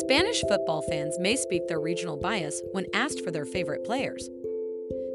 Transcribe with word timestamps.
Spanish 0.00 0.42
football 0.42 0.82
fans 0.82 1.18
may 1.18 1.34
speak 1.36 1.66
their 1.66 1.80
regional 1.80 2.18
bias 2.18 2.60
when 2.72 2.84
asked 2.92 3.24
for 3.24 3.30
their 3.30 3.46
favorite 3.46 3.82
players. 3.82 4.28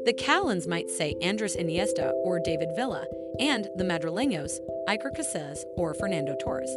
The 0.04 0.12
Catalans 0.12 0.66
might 0.66 0.90
say 0.90 1.14
Andres 1.22 1.54
Iniesta 1.54 2.12
or 2.24 2.40
David 2.40 2.70
Villa, 2.74 3.06
and 3.38 3.68
the 3.76 3.84
Madrileños, 3.84 4.58
Iker 4.88 5.16
Casillas 5.16 5.62
or 5.76 5.94
Fernando 5.94 6.34
Torres. 6.42 6.76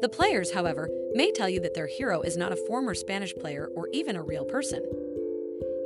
The 0.00 0.08
players, 0.08 0.52
however, 0.52 0.90
may 1.14 1.30
tell 1.30 1.48
you 1.48 1.60
that 1.60 1.74
their 1.74 1.86
hero 1.86 2.22
is 2.22 2.36
not 2.36 2.50
a 2.50 2.56
former 2.66 2.92
Spanish 2.92 3.32
player 3.34 3.70
or 3.76 3.88
even 3.92 4.16
a 4.16 4.22
real 4.22 4.44
person. 4.44 4.82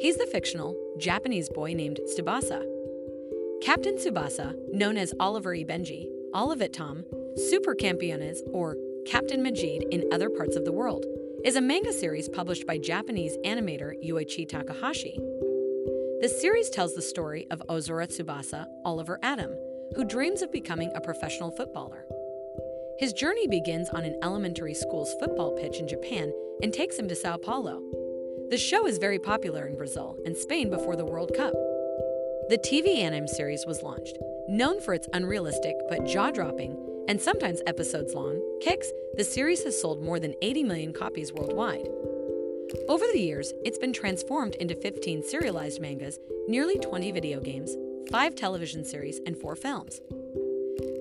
He's 0.01 0.17
the 0.17 0.27
fictional, 0.27 0.75
Japanese 0.97 1.51
boy 1.51 1.75
named 1.75 2.01
Tsubasa. 2.07 2.65
Captain 3.61 3.97
Tsubasa, 3.97 4.55
known 4.73 4.97
as 4.97 5.13
Oliver 5.21 5.55
y 5.55 5.65
Benji, 5.65 6.09
Olivet 6.35 6.73
Tom, 6.73 7.05
Super 7.37 7.75
Campeones, 7.75 8.39
or 8.53 8.79
Captain 9.05 9.43
Majed 9.43 9.87
in 9.91 10.09
other 10.13 10.31
parts 10.31 10.57
of 10.57 10.65
the 10.65 10.73
world, 10.73 11.05
is 11.47 11.55
a 11.55 11.61
manga 11.61 11.93
series 11.93 12.29
published 12.29 12.67
by 12.67 12.77
Japanese 12.77 13.39
animator 13.45 13.93
Yoichi 14.05 14.49
Takahashi. 14.49 15.17
The 16.21 16.29
series 16.41 16.69
tells 16.71 16.97
the 16.97 17.03
story 17.03 17.47
of 17.53 17.63
Ozora 17.69 18.09
Tsubasa, 18.09 18.67
Oliver 18.85 19.21
Atom, 19.23 19.57
who 19.95 20.05
dreams 20.05 20.43
of 20.43 20.51
becoming 20.51 20.91
a 20.97 21.01
professional 21.01 21.53
footballer. 21.53 22.05
His 22.99 23.13
journey 23.13 23.47
begins 23.47 23.89
on 23.91 24.05
an 24.05 24.19
elementary 24.25 24.75
school's 24.75 25.15
football 25.21 25.53
pitch 25.53 25.79
in 25.79 25.87
Japan 25.87 26.33
and 26.65 26.73
takes 26.75 26.99
him 26.99 27.07
to 27.07 27.15
Sao 27.15 27.37
Paulo. 27.37 27.81
The 28.51 28.59
show 28.59 28.85
is 28.89 28.99
very 28.99 29.21
popular 29.21 29.69
in 29.69 29.77
Brazil 29.77 30.17
and 30.25 30.37
Spain 30.37 30.69
before 30.69 30.97
the 30.97 31.07
World 31.07 31.31
Cup. 31.37 31.53
The 32.49 32.59
TV 32.59 32.99
anime 32.99 33.29
series 33.29 33.65
was 33.65 33.85
launched. 33.85 34.19
Known 34.49 34.81
for 34.81 34.95
its 34.95 35.07
unrealistic 35.13 35.77
but 35.89 36.07
jaw 36.07 36.33
dropping 36.33 36.77
and 37.09 37.21
sometimes 37.21 37.61
episodes 37.67 38.15
long 38.15 38.41
kicks, 38.61 38.91
the 39.17 39.25
series 39.25 39.63
has 39.65 39.81
sold 39.81 40.03
more 40.03 40.19
than 40.19 40.35
80 40.43 40.65
million 40.65 40.93
copies 40.93 41.33
worldwide. 41.33 41.89
Over 42.89 43.05
the 43.13 43.21
years, 43.21 43.53
it's 43.65 43.79
been 43.79 43.93
transformed 43.93 44.57
into 44.57 44.75
15 44.75 45.23
serialized 45.23 45.81
mangas, 45.81 46.19
nearly 46.49 46.79
20 46.79 47.13
video 47.13 47.41
games, 47.41 47.77
5 48.11 48.35
television 48.35 48.85
series, 48.85 49.21
and 49.27 49.37
4 49.37 49.57
films. 49.57 50.01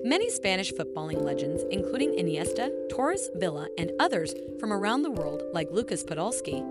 Many 0.04 0.30
Spanish 0.30 0.72
footballing 0.72 1.22
legends, 1.22 1.64
including 1.70 2.12
Iniesta, 2.12 2.70
Torres 2.88 3.28
Villa, 3.34 3.66
and 3.76 3.90
others 3.98 4.34
from 4.60 4.72
around 4.72 5.02
the 5.02 5.10
world 5.10 5.42
like 5.52 5.72
Lucas 5.72 6.04
Podolski, 6.04 6.64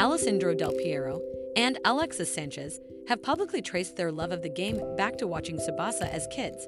Alessandro 0.00 0.54
Del 0.54 0.72
Piero, 0.72 1.20
and 1.54 1.78
Alexis 1.84 2.32
Sanchez, 2.32 2.80
have 3.08 3.22
publicly 3.22 3.60
traced 3.60 3.96
their 3.96 4.12
love 4.12 4.32
of 4.32 4.42
the 4.42 4.48
game 4.48 4.80
back 4.96 5.18
to 5.18 5.26
watching 5.26 5.58
Tsubasa 5.58 6.08
as 6.10 6.26
kids. 6.28 6.66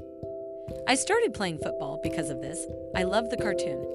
I 0.87 0.95
started 0.95 1.35
playing 1.35 1.59
football 1.59 2.01
because 2.03 2.31
of 2.31 2.41
this. 2.41 2.67
I 2.95 3.05
loved 3.05 3.31
the 3.31 3.37
cartoon. 3.37 3.87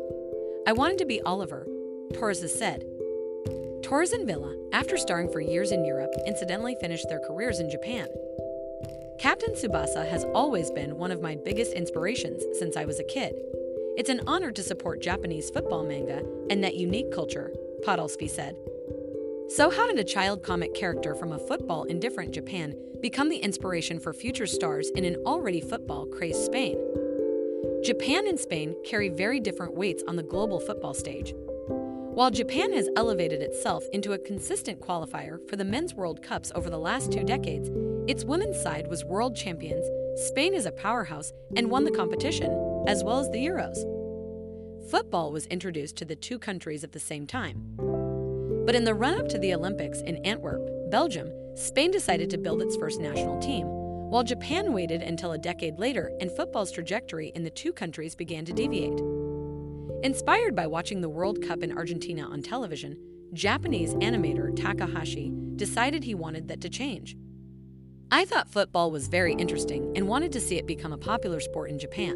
I 0.67 0.73
wanted 0.73 0.97
to 0.99 1.05
be 1.05 1.21
Oliver, 1.21 1.67
Torres 2.13 2.51
said. 2.57 2.85
Torres 3.83 4.13
and 4.13 4.25
Villa, 4.25 4.55
after 4.73 4.97
starring 4.97 5.31
for 5.31 5.39
years 5.39 5.71
in 5.71 5.85
Europe, 5.85 6.11
incidentally 6.25 6.75
finished 6.81 7.07
their 7.09 7.19
careers 7.19 7.59
in 7.59 7.69
Japan. 7.69 8.07
Captain 9.19 9.53
Tsubasa 9.53 10.07
has 10.07 10.25
always 10.33 10.71
been 10.71 10.97
one 10.97 11.11
of 11.11 11.21
my 11.21 11.35
biggest 11.35 11.73
inspirations 11.73 12.43
since 12.57 12.75
I 12.75 12.85
was 12.85 12.99
a 12.99 13.03
kid. 13.03 13.35
It's 13.97 14.09
an 14.09 14.21
honor 14.27 14.51
to 14.51 14.63
support 14.63 15.01
Japanese 15.01 15.49
football 15.49 15.83
manga 15.83 16.23
and 16.49 16.63
that 16.63 16.75
unique 16.75 17.11
culture, 17.11 17.53
Podolski 17.85 18.29
said. 18.29 18.55
So, 19.47 19.69
how 19.69 19.85
did 19.85 19.99
a 19.99 20.03
child 20.03 20.41
comic 20.41 20.73
character 20.73 21.13
from 21.13 21.31
a 21.31 21.37
football 21.37 21.83
indifferent 21.83 22.31
Japan 22.31 22.75
become 22.99 23.29
the 23.29 23.37
inspiration 23.37 23.99
for 23.99 24.11
future 24.11 24.47
stars 24.47 24.89
in 24.95 25.05
an 25.05 25.17
already 25.17 25.61
football 25.61 26.07
crazed 26.07 26.43
Spain? 26.43 26.77
Japan 27.83 28.27
and 28.27 28.39
Spain 28.39 28.75
carry 28.83 29.09
very 29.09 29.39
different 29.39 29.75
weights 29.75 30.03
on 30.07 30.15
the 30.15 30.23
global 30.23 30.59
football 30.59 30.95
stage. 30.95 31.35
While 31.37 32.31
Japan 32.31 32.73
has 32.73 32.89
elevated 32.95 33.43
itself 33.43 33.83
into 33.93 34.13
a 34.13 34.17
consistent 34.17 34.79
qualifier 34.79 35.37
for 35.47 35.57
the 35.57 35.65
Men's 35.65 35.93
World 35.93 36.23
Cups 36.23 36.51
over 36.55 36.71
the 36.71 36.79
last 36.79 37.11
two 37.11 37.23
decades, 37.23 37.69
its 38.07 38.25
women's 38.25 38.59
side 38.59 38.87
was 38.87 39.05
world 39.05 39.35
champions, 39.35 39.85
Spain 40.27 40.55
is 40.55 40.65
a 40.65 40.71
powerhouse, 40.71 41.33
and 41.55 41.69
won 41.69 41.83
the 41.83 41.91
competition, 41.91 42.83
as 42.87 43.03
well 43.03 43.19
as 43.19 43.29
the 43.29 43.45
Euros. 43.45 43.77
Football 44.89 45.31
was 45.31 45.45
introduced 45.47 45.97
to 45.97 46.05
the 46.05 46.15
two 46.15 46.39
countries 46.39 46.83
at 46.83 46.93
the 46.93 46.99
same 46.99 47.27
time. 47.27 48.04
But 48.65 48.75
in 48.75 48.83
the 48.83 48.95
run 48.95 49.19
up 49.19 49.29
to 49.29 49.37
the 49.37 49.53
Olympics 49.53 50.01
in 50.01 50.17
Antwerp, 50.25 50.67
Belgium, 50.89 51.31
Spain 51.55 51.91
decided 51.91 52.31
to 52.31 52.37
build 52.39 52.63
its 52.63 52.75
first 52.75 52.99
national 52.99 53.39
team, 53.39 53.67
while 53.67 54.23
Japan 54.23 54.73
waited 54.73 55.03
until 55.03 55.33
a 55.33 55.37
decade 55.37 55.77
later 55.77 56.11
and 56.19 56.31
football's 56.31 56.71
trajectory 56.71 57.31
in 57.35 57.43
the 57.43 57.49
two 57.51 57.71
countries 57.71 58.15
began 58.15 58.43
to 58.45 58.53
deviate. 58.53 58.99
Inspired 60.03 60.55
by 60.55 60.65
watching 60.65 61.01
the 61.01 61.09
World 61.09 61.41
Cup 61.41 61.61
in 61.61 61.77
Argentina 61.77 62.23
on 62.23 62.41
television, 62.41 62.97
Japanese 63.33 63.93
animator 63.95 64.55
Takahashi 64.55 65.31
decided 65.55 66.03
he 66.03 66.15
wanted 66.15 66.47
that 66.47 66.61
to 66.61 66.69
change. 66.69 67.15
I 68.11 68.25
thought 68.25 68.49
football 68.49 68.91
was 68.91 69.07
very 69.07 69.33
interesting 69.33 69.93
and 69.95 70.07
wanted 70.07 70.31
to 70.33 70.41
see 70.41 70.57
it 70.57 70.67
become 70.67 70.93
a 70.93 70.97
popular 70.97 71.39
sport 71.39 71.69
in 71.69 71.77
Japan. 71.77 72.15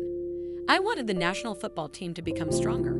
I 0.67 0.79
wanted 0.79 1.07
the 1.07 1.13
national 1.13 1.55
football 1.55 1.89
team 1.89 2.13
to 2.13 2.21
become 2.21 2.51
stronger. 2.51 2.99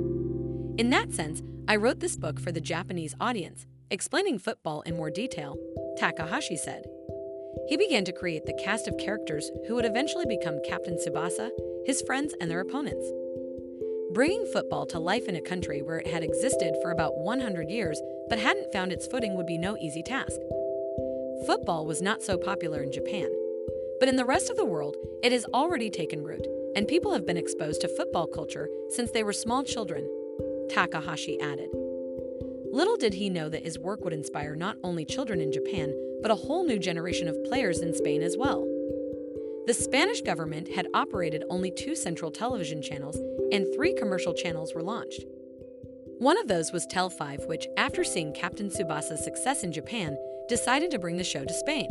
In 0.80 0.92
that 0.92 1.12
sense, 1.12 1.42
I 1.68 1.76
wrote 1.76 2.00
this 2.00 2.16
book 2.16 2.40
for 2.40 2.54
the 2.54 2.62
Japanese 2.62 3.14
audience, 3.20 3.68
explaining 3.92 4.40
football 4.40 4.80
in 4.84 4.96
more 4.96 5.10
detail, 5.10 5.58
Takahashi 5.98 6.56
said. 6.56 6.86
He 7.68 7.76
began 7.76 8.06
to 8.06 8.14
create 8.14 8.46
the 8.46 8.58
cast 8.64 8.88
of 8.88 8.98
characters 8.98 9.52
who 9.68 9.76
would 9.76 9.84
eventually 9.84 10.26
become 10.26 10.62
Captain 10.66 10.96
Tsubasa, 10.96 11.50
his 11.86 12.02
friends, 12.04 12.34
and 12.40 12.50
their 12.50 12.62
opponents. 12.62 13.06
Bringing 14.14 14.46
football 14.54 14.86
to 14.86 15.00
life 15.00 15.28
in 15.28 15.36
a 15.36 15.42
country 15.42 15.82
where 15.82 15.98
it 15.98 16.08
had 16.08 16.24
existed 16.24 16.78
for 16.82 16.92
about 16.92 17.18
100 17.18 17.70
years 17.70 18.02
but 18.30 18.40
hadn't 18.40 18.72
found 18.72 18.94
its 18.94 19.06
footing 19.06 19.36
would 19.36 19.48
be 19.48 19.58
no 19.58 19.76
easy 19.82 20.02
task. 20.02 20.40
Football 21.46 21.88
was 21.88 22.02
not 22.02 22.24
so 22.24 22.38
popular 22.38 22.82
in 22.82 22.94
Japan. 22.94 23.30
But 24.00 24.08
in 24.08 24.16
the 24.16 24.24
rest 24.24 24.50
of 24.50 24.56
the 24.56 24.64
world, 24.64 24.96
it 25.24 25.34
has 25.34 25.44
already 25.54 25.90
taken 25.90 26.24
root, 26.24 26.48
and 26.78 26.88
people 26.88 27.12
have 27.12 27.26
been 27.26 27.36
exposed 27.36 27.82
to 27.82 27.98
football 27.98 28.28
culture 28.28 28.70
since 28.92 29.12
they 29.12 29.24
were 29.24 29.34
small 29.34 29.62
children, 29.66 30.08
Takahashi 30.70 31.40
added. 31.42 31.70
Little 32.72 32.98
did 32.98 33.16
he 33.16 33.30
know 33.30 33.50
that 33.50 33.64
his 33.64 33.80
work 33.80 34.04
would 34.04 34.14
inspire 34.14 34.56
not 34.56 34.78
only 34.84 35.04
children 35.04 35.42
in 35.42 35.52
Japan, 35.52 35.94
but 36.22 36.32
a 36.32 36.36
whole 36.36 36.64
new 36.64 36.78
generation 36.78 37.28
of 37.28 37.44
players 37.46 37.80
in 37.80 37.94
Spain 37.94 38.22
as 38.22 38.38
well. 38.38 38.66
The 39.66 39.74
Spanish 39.74 40.22
government 40.22 40.70
had 40.70 40.88
operated 40.94 41.44
only 41.50 41.72
two 41.72 41.96
central 41.96 42.32
television 42.32 42.82
channels, 42.82 43.18
and 43.52 43.68
three 43.74 43.94
commercial 43.94 44.34
channels 44.34 44.74
were 44.74 44.84
launched. 44.84 45.26
One 46.20 46.38
of 46.38 46.48
those 46.48 46.72
was 46.72 46.86
Tel 46.86 47.10
5, 47.10 47.46
which, 47.46 47.68
after 47.78 48.04
seeing 48.04 48.34
Captain 48.34 48.70
Tsubasa's 48.70 49.24
success 49.24 49.64
in 49.64 49.72
Japan, 49.72 50.18
decided 50.48 50.92
to 50.92 51.00
bring 51.00 51.18
the 51.18 51.24
show 51.24 51.46
to 51.46 51.54
Spain. 51.54 51.90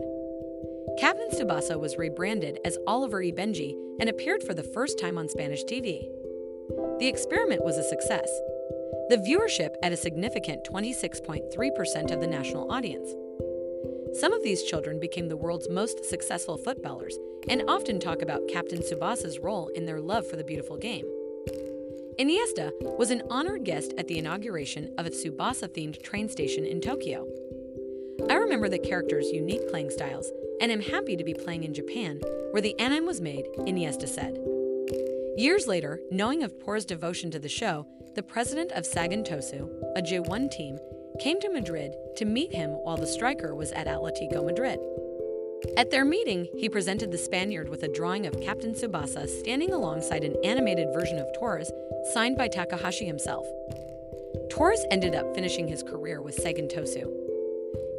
Captain 0.99 1.31
Tsubasa 1.31 1.79
was 1.79 1.97
rebranded 1.97 2.59
as 2.65 2.77
Oliver 2.87 3.23
E. 3.23 3.33
Benji 3.33 3.75
and 4.01 4.09
appeared 4.09 4.43
for 4.43 4.55
the 4.55 4.63
first 4.63 4.99
time 4.99 5.17
on 5.17 5.29
Spanish 5.29 5.65
TV. 5.65 6.09
The 6.99 7.07
experiment 7.07 7.65
was 7.65 7.79
a 7.79 7.89
success. 7.89 8.29
The 9.09 9.17
viewership 9.17 9.75
at 9.83 9.93
a 9.93 9.97
significant 9.97 10.65
26.3% 10.71 12.11
of 12.11 12.21
the 12.21 12.27
national 12.27 12.71
audience. 12.71 13.09
Some 14.21 14.35
of 14.35 14.43
these 14.43 14.65
children 14.65 15.01
became 15.01 15.29
the 15.29 15.37
world's 15.37 15.71
most 15.71 16.05
successful 16.05 16.59
footballers 16.59 17.19
and 17.49 17.63
often 17.69 18.01
talk 18.01 18.21
about 18.21 18.49
Captain 18.49 18.81
Tsubasa's 18.81 19.39
role 19.39 19.69
in 19.69 19.87
their 19.87 20.01
love 20.01 20.27
for 20.27 20.37
the 20.37 20.45
beautiful 20.45 20.77
game. 20.77 21.07
Iniesta 22.19 22.71
was 22.99 23.11
an 23.11 23.23
honored 23.31 23.65
guest 23.65 23.95
at 23.97 24.09
the 24.09 24.19
inauguration 24.19 24.93
of 24.99 25.07
a 25.07 25.11
Tsubasa 25.11 25.69
themed 25.69 26.03
train 26.03 26.29
station 26.29 26.67
in 26.67 26.83
Tokyo. 26.83 27.27
I 28.29 28.35
remember 28.35 28.69
the 28.69 28.79
characters' 28.79 29.31
unique 29.31 29.67
playing 29.71 29.89
styles 29.89 30.31
and 30.61 30.71
am 30.71 30.83
happy 30.83 31.17
to 31.17 31.25
be 31.25 31.33
playing 31.33 31.65
in 31.65 31.73
Japan, 31.73 32.21
where 32.51 32.61
the 32.61 32.79
anime 32.79 33.07
was 33.07 33.23
made, 33.23 33.47
Iniesta 33.57 34.07
said. 34.07 34.39
Years 35.39 35.69
later, 35.69 36.01
knowing 36.11 36.43
of 36.43 36.59
Poor's 36.59 36.85
devotion 36.85 37.31
to 37.31 37.39
the 37.39 37.49
show, 37.49 37.87
the 38.17 38.25
president 38.25 38.73
of 38.73 38.85
Sagan 38.85 39.23
Tosu, 39.23 39.71
a 39.95 40.03
J1 40.03 40.51
team, 40.51 40.77
came 41.21 41.39
to 41.39 41.49
Madrid 41.49 41.95
to 42.17 42.25
meet 42.25 42.53
him 42.53 42.71
while 42.71 42.97
the 42.97 43.07
striker 43.07 43.55
was 43.55 43.71
at 43.71 43.87
Atletico 43.87 44.45
Madrid. 44.45 44.81
At 45.77 45.93
their 45.93 46.05
meeting, 46.05 46.49
he 46.57 46.69
presented 46.69 47.13
the 47.13 47.19
Spaniard 47.19 47.69
with 47.69 47.85
a 47.85 47.93
drawing 47.93 48.27
of 48.27 48.41
Captain 48.41 48.75
Tsubasa 48.75 49.29
standing 49.29 49.71
alongside 49.71 50.25
an 50.25 50.35
animated 50.43 50.89
version 50.93 51.21
of 51.21 51.33
Torres 51.39 51.71
signed 52.13 52.37
by 52.37 52.49
Takahashi 52.49 53.05
himself. 53.05 53.47
Torres 54.51 54.85
ended 54.91 55.15
up 55.15 55.37
finishing 55.37 55.69
his 55.69 55.85
career 55.85 56.21
with 56.21 56.35
Sagan 56.35 56.67
Tosu. 56.67 57.09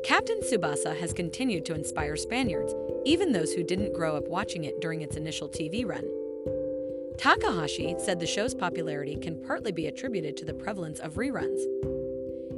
Captain 0.03 0.41
Tsubasa 0.41 0.93
has 0.99 1.13
continued 1.13 1.63
to 1.67 1.73
inspire 1.73 2.17
Spaniards, 2.17 2.75
even 3.05 3.31
those 3.31 3.53
who 3.53 3.63
didn't 3.63 3.93
grow 3.93 4.17
up 4.17 4.27
watching 4.27 4.65
it 4.65 4.81
during 4.81 5.01
its 5.01 5.15
initial 5.15 5.47
TV 5.47 5.87
run. 5.87 6.03
Takahashi 7.19 7.95
said 7.99 8.17
the 8.17 8.25
show's 8.25 8.55
popularity 8.55 9.17
can 9.17 9.43
partly 9.45 9.73
be 9.73 9.87
attributed 9.87 10.37
to 10.37 10.45
the 10.45 10.53
prevalence 10.53 10.99
of 10.99 11.15
reruns. 11.15 11.59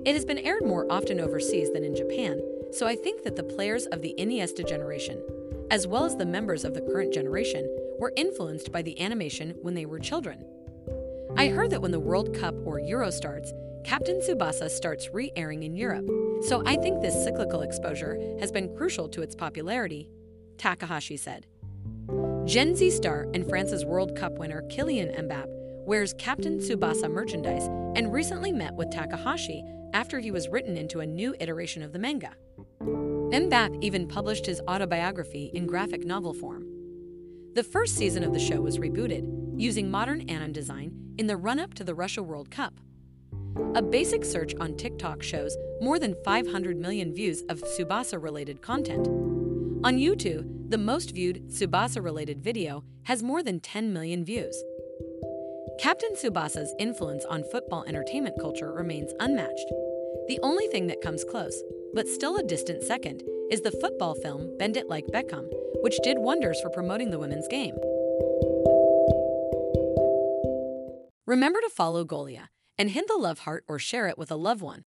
It 0.05 0.13
has 0.13 0.23
been 0.23 0.37
aired 0.37 0.63
more 0.63 0.85
often 0.91 1.19
overseas 1.19 1.71
than 1.71 1.83
in 1.83 1.95
Japan, 1.95 2.39
so 2.71 2.85
I 2.85 2.95
think 2.95 3.23
that 3.23 3.35
the 3.35 3.43
players 3.43 3.87
of 3.87 4.03
the 4.03 4.13
Iniesta 4.19 4.67
generation, 4.69 5.19
as 5.71 5.87
well 5.87 6.05
as 6.05 6.15
the 6.15 6.27
members 6.27 6.63
of 6.63 6.75
the 6.75 6.81
current 6.81 7.11
generation, 7.11 7.67
were 7.99 8.13
influenced 8.15 8.71
by 8.71 8.83
the 8.83 9.01
animation 9.01 9.55
when 9.63 9.73
they 9.73 9.87
were 9.87 9.97
children. 9.97 10.45
I 11.35 11.47
heard 11.47 11.71
that 11.71 11.81
when 11.81 11.91
the 11.91 11.99
World 11.99 12.37
Cup 12.37 12.53
or 12.63 12.79
Euro 12.79 13.09
starts, 13.09 13.51
Captain 13.83 14.21
Tsubasa 14.21 14.69
starts 14.69 15.09
re 15.11 15.31
airing 15.35 15.63
in 15.63 15.75
Europe, 15.75 16.07
so 16.43 16.61
I 16.67 16.75
think 16.75 17.01
this 17.01 17.23
cyclical 17.23 17.63
exposure 17.63 18.37
has 18.39 18.51
been 18.51 18.77
crucial 18.77 19.09
to 19.09 19.23
its 19.23 19.33
popularity, 19.33 20.07
Takahashi 20.59 21.17
said. 21.17 21.47
Gen 22.45 22.75
Z 22.75 22.89
star 22.89 23.27
and 23.33 23.47
France's 23.47 23.85
World 23.85 24.15
Cup 24.15 24.39
winner 24.39 24.63
Kylian 24.63 25.15
Mbappe 25.15 25.85
wears 25.85 26.13
Captain 26.13 26.57
Tsubasa 26.57 27.09
merchandise 27.09 27.67
and 27.95 28.11
recently 28.11 28.51
met 28.51 28.73
with 28.73 28.89
Takahashi 28.89 29.63
after 29.93 30.19
he 30.19 30.31
was 30.31 30.49
written 30.49 30.75
into 30.75 31.01
a 31.01 31.05
new 31.05 31.35
iteration 31.39 31.83
of 31.83 31.93
the 31.93 31.99
manga. 31.99 32.31
Mbappe 32.81 33.83
even 33.83 34.07
published 34.07 34.47
his 34.47 34.59
autobiography 34.67 35.51
in 35.53 35.67
graphic 35.67 36.03
novel 36.03 36.33
form. 36.33 36.65
The 37.53 37.63
first 37.63 37.95
season 37.95 38.23
of 38.23 38.33
the 38.33 38.39
show 38.39 38.59
was 38.59 38.79
rebooted, 38.79 39.29
using 39.55 39.91
modern 39.91 40.27
anon 40.27 40.51
design 40.51 40.93
in 41.19 41.27
the 41.27 41.37
run 41.37 41.59
up 41.59 41.75
to 41.75 41.83
the 41.83 41.93
Russia 41.93 42.23
World 42.23 42.49
Cup. 42.49 42.73
A 43.75 43.81
basic 43.81 44.25
search 44.25 44.55
on 44.59 44.75
TikTok 44.77 45.21
shows 45.21 45.55
more 45.79 45.99
than 45.99 46.15
500 46.23 46.77
million 46.77 47.13
views 47.13 47.43
of 47.49 47.61
Tsubasa 47.61 48.21
related 48.21 48.61
content. 48.61 49.07
On 49.83 49.97
YouTube, 49.97 50.69
the 50.69 50.77
most 50.77 51.15
viewed 51.15 51.49
Tsubasa 51.49 52.03
related 52.03 52.43
video 52.43 52.83
has 53.05 53.23
more 53.23 53.41
than 53.41 53.59
10 53.59 53.91
million 53.91 54.23
views. 54.23 54.55
Captain 55.79 56.11
Tsubasa's 56.13 56.75
influence 56.77 57.25
on 57.25 57.43
football 57.51 57.83
entertainment 57.87 58.35
culture 58.39 58.71
remains 58.71 59.11
unmatched. 59.19 59.73
The 60.27 60.39
only 60.43 60.67
thing 60.67 60.85
that 60.85 61.01
comes 61.01 61.23
close, 61.23 61.63
but 61.95 62.07
still 62.07 62.37
a 62.37 62.43
distant 62.43 62.83
second, 62.83 63.23
is 63.49 63.61
the 63.61 63.71
football 63.71 64.13
film 64.13 64.55
Bend 64.59 64.77
It 64.77 64.87
Like 64.87 65.07
Beckham, 65.07 65.49
which 65.81 65.97
did 66.03 66.19
wonders 66.19 66.61
for 66.61 66.69
promoting 66.69 67.09
the 67.09 67.19
women's 67.19 67.47
game. 67.47 67.75
Remember 71.25 71.59
to 71.59 71.69
follow 71.69 72.05
Golia 72.05 72.49
and 72.77 72.91
hit 72.91 73.07
the 73.07 73.17
love 73.17 73.39
heart 73.39 73.63
or 73.67 73.79
share 73.79 74.07
it 74.07 74.17
with 74.17 74.31
a 74.31 74.35
loved 74.35 74.61
one. 74.61 74.79